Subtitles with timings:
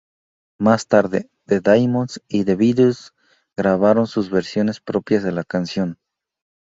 [0.59, 3.13] Más tarde, The Diamonds y The Beatles
[3.55, 5.99] grabaron sus versiones propias de la canción.